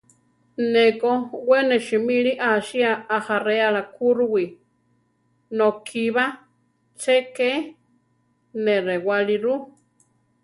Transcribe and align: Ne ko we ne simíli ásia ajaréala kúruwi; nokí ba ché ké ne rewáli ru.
Ne 0.71 0.83
ko 1.01 1.09
we 1.49 1.57
ne 1.67 1.77
simíli 1.87 2.31
ásia 2.51 2.91
ajaréala 3.17 3.81
kúruwi; 3.95 4.45
nokí 5.57 6.05
ba 6.15 6.25
ché 7.01 7.15
ké 7.35 7.51
ne 8.63 8.75
rewáli 8.87 9.35
ru. 9.43 9.55